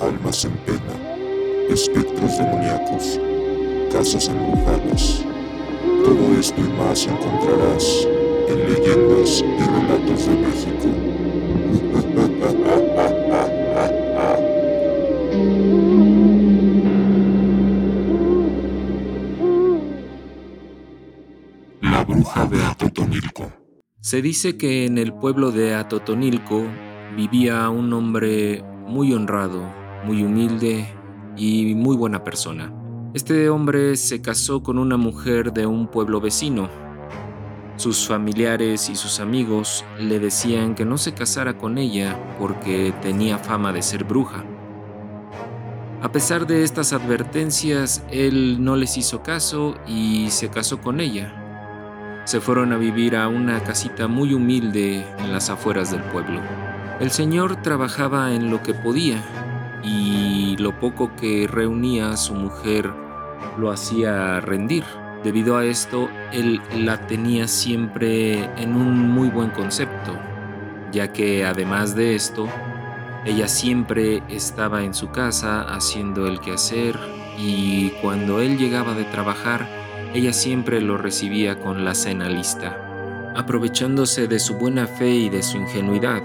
[0.00, 0.94] almas en pena,
[1.70, 3.20] espectros demoníacos,
[3.92, 5.24] casas embrujadas.
[6.04, 8.06] Todo esto y más encontrarás
[8.48, 10.88] en Leyendas y Relatos de México.
[21.80, 23.52] La bruja de Atotonilco.
[24.00, 26.64] Se dice que en el pueblo de Atotonilco
[27.16, 29.62] vivía un hombre muy honrado,
[30.04, 30.88] muy humilde
[31.36, 32.72] y muy buena persona.
[33.14, 36.68] Este hombre se casó con una mujer de un pueblo vecino.
[37.76, 43.38] Sus familiares y sus amigos le decían que no se casara con ella porque tenía
[43.38, 44.44] fama de ser bruja.
[46.02, 52.22] A pesar de estas advertencias, él no les hizo caso y se casó con ella.
[52.24, 56.40] Se fueron a vivir a una casita muy humilde en las afueras del pueblo.
[57.00, 59.24] El señor trabajaba en lo que podía
[59.82, 62.92] y lo poco que reunía su mujer
[63.58, 64.84] lo hacía rendir.
[65.24, 70.12] Debido a esto, él la tenía siempre en un muy buen concepto,
[70.92, 72.48] ya que además de esto,
[73.24, 76.96] ella siempre estaba en su casa haciendo el quehacer
[77.36, 79.68] y cuando él llegaba de trabajar,
[80.14, 83.32] ella siempre lo recibía con la cena lista.
[83.34, 86.22] Aprovechándose de su buena fe y de su ingenuidad,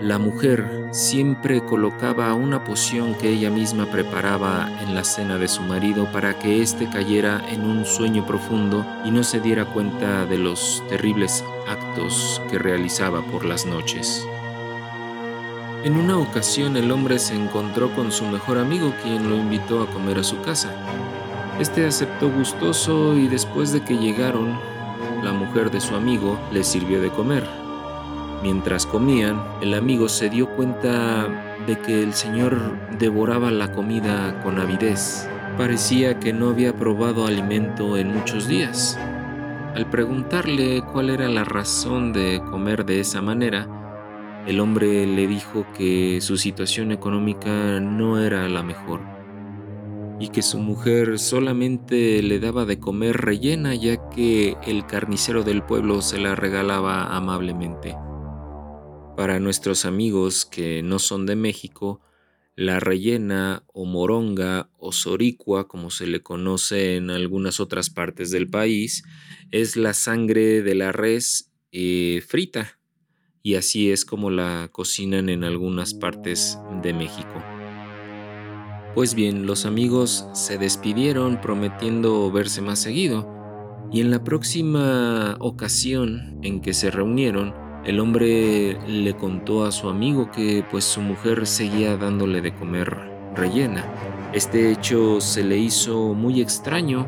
[0.00, 5.62] la mujer siempre colocaba una poción que ella misma preparaba en la cena de su
[5.62, 10.36] marido para que éste cayera en un sueño profundo y no se diera cuenta de
[10.36, 14.26] los terribles actos que realizaba por las noches.
[15.82, 19.86] En una ocasión el hombre se encontró con su mejor amigo quien lo invitó a
[19.86, 20.70] comer a su casa.
[21.58, 24.58] Este aceptó gustoso y después de que llegaron,
[25.22, 27.65] la mujer de su amigo le sirvió de comer.
[28.46, 31.26] Mientras comían, el amigo se dio cuenta
[31.66, 32.56] de que el señor
[32.96, 35.28] devoraba la comida con avidez.
[35.58, 38.96] Parecía que no había probado alimento en muchos días.
[39.74, 43.66] Al preguntarle cuál era la razón de comer de esa manera,
[44.46, 49.00] el hombre le dijo que su situación económica no era la mejor
[50.20, 55.64] y que su mujer solamente le daba de comer rellena ya que el carnicero del
[55.64, 57.96] pueblo se la regalaba amablemente.
[59.16, 62.02] Para nuestros amigos que no son de México,
[62.54, 68.48] la rellena o moronga o soricua, como se le conoce en algunas otras partes del
[68.48, 69.04] país,
[69.50, 72.78] es la sangre de la res eh, frita
[73.42, 77.42] y así es como la cocinan en algunas partes de México.
[78.94, 83.30] Pues bien, los amigos se despidieron prometiendo verse más seguido
[83.92, 87.54] y en la próxima ocasión en que se reunieron,
[87.86, 92.98] el hombre le contó a su amigo que pues su mujer seguía dándole de comer
[93.36, 93.84] rellena.
[94.32, 97.06] Este hecho se le hizo muy extraño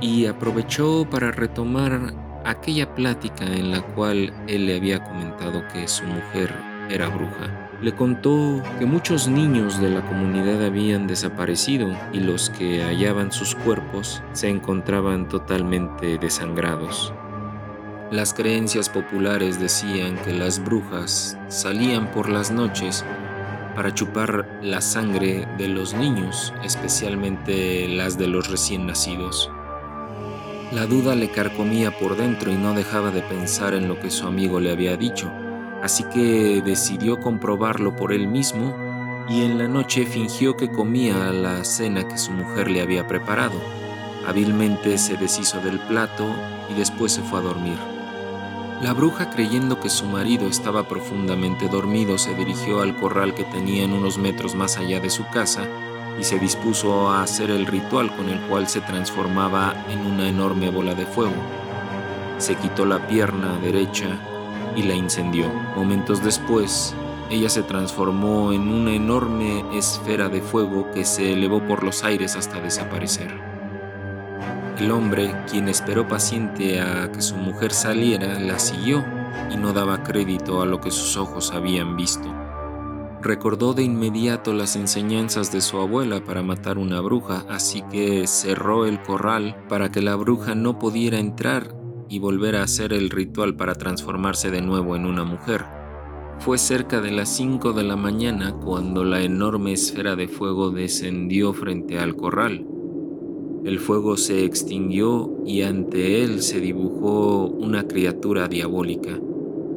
[0.00, 2.14] y aprovechó para retomar
[2.46, 6.50] aquella plática en la cual él le había comentado que su mujer
[6.88, 7.68] era bruja.
[7.82, 13.54] Le contó que muchos niños de la comunidad habían desaparecido y los que hallaban sus
[13.54, 17.12] cuerpos se encontraban totalmente desangrados.
[18.10, 23.04] Las creencias populares decían que las brujas salían por las noches
[23.76, 29.48] para chupar la sangre de los niños, especialmente las de los recién nacidos.
[30.72, 34.26] La duda le carcomía por dentro y no dejaba de pensar en lo que su
[34.26, 35.30] amigo le había dicho,
[35.80, 38.76] así que decidió comprobarlo por él mismo
[39.28, 43.60] y en la noche fingió que comía la cena que su mujer le había preparado.
[44.26, 46.26] Hábilmente se deshizo del plato
[46.68, 47.99] y después se fue a dormir.
[48.80, 53.92] La bruja, creyendo que su marido estaba profundamente dormido, se dirigió al corral que tenían
[53.92, 55.68] unos metros más allá de su casa
[56.18, 60.70] y se dispuso a hacer el ritual con el cual se transformaba en una enorme
[60.70, 61.36] bola de fuego.
[62.38, 64.18] Se quitó la pierna derecha
[64.74, 65.52] y la incendió.
[65.76, 66.94] Momentos después,
[67.28, 72.34] ella se transformó en una enorme esfera de fuego que se elevó por los aires
[72.34, 73.59] hasta desaparecer.
[74.80, 79.04] El hombre, quien esperó paciente a que su mujer saliera, la siguió
[79.52, 82.26] y no daba crédito a lo que sus ojos habían visto.
[83.20, 88.86] Recordó de inmediato las enseñanzas de su abuela para matar una bruja, así que cerró
[88.86, 91.74] el corral para que la bruja no pudiera entrar
[92.08, 95.66] y volver a hacer el ritual para transformarse de nuevo en una mujer.
[96.38, 101.52] Fue cerca de las 5 de la mañana cuando la enorme esfera de fuego descendió
[101.52, 102.69] frente al corral.
[103.62, 109.20] El fuego se extinguió y ante él se dibujó una criatura diabólica.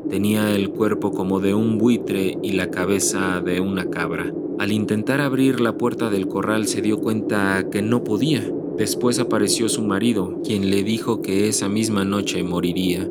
[0.09, 4.33] Tenía el cuerpo como de un buitre y la cabeza de una cabra.
[4.57, 8.49] Al intentar abrir la puerta del corral se dio cuenta que no podía.
[8.77, 13.09] Después apareció su marido, quien le dijo que esa misma noche moriría.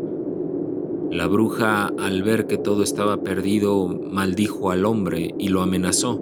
[1.11, 6.19] La bruja, al ver que todo estaba perdido, maldijo al hombre y lo amenazó.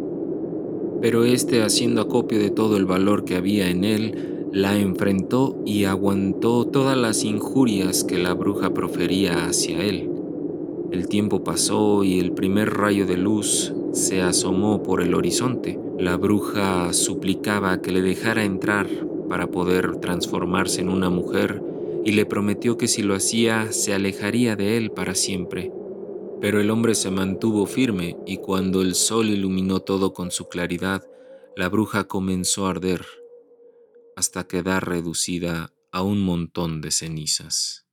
[1.00, 5.84] Pero éste, haciendo acopio de todo el valor que había en él, la enfrentó y
[5.84, 10.10] aguantó todas las injurias que la bruja profería hacia él.
[10.90, 15.78] El tiempo pasó y el primer rayo de luz se asomó por el horizonte.
[15.98, 18.88] La bruja suplicaba que le dejara entrar
[19.28, 21.62] para poder transformarse en una mujer
[22.04, 25.70] y le prometió que si lo hacía se alejaría de él para siempre.
[26.40, 31.04] Pero el hombre se mantuvo firme y cuando el sol iluminó todo con su claridad,
[31.54, 33.19] la bruja comenzó a arder
[34.20, 37.86] hasta quedar reducida a un montón de cenizas.